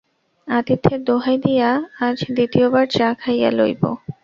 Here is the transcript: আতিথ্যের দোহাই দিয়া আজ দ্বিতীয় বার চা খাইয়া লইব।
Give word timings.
আতিথ্যের 0.47 0.99
দোহাই 1.03 1.37
দিয়া 1.45 1.69
আজ 1.99 2.17
দ্বিতীয় 2.35 2.67
বার 2.73 2.85
চা 2.91 3.07
খাইয়া 3.21 3.49
লইব। 3.51 3.81